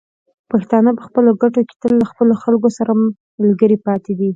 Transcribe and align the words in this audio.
پښتانه 0.51 0.89
په 0.97 1.01
خپلو 1.07 1.29
ګټو 1.41 1.61
کې 1.67 1.75
تل 1.81 1.93
له 2.01 2.05
خپلو 2.11 2.33
خلکو 2.43 2.69
سره 2.77 2.91
ملګري 3.41 3.77
پاتې 3.85 4.11
دي. 4.19 4.29